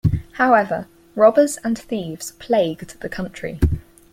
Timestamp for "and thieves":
1.63-2.31